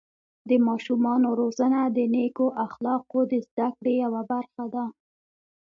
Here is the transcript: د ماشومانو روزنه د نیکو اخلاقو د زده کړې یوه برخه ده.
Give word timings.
د 0.49 0.51
ماشومانو 0.67 1.27
روزنه 1.41 1.79
د 1.97 1.99
نیکو 2.15 2.47
اخلاقو 2.65 3.19
د 3.31 3.33
زده 3.47 3.67
کړې 3.77 3.93
یوه 4.03 4.21
برخه 4.31 4.63
ده. 4.73 4.85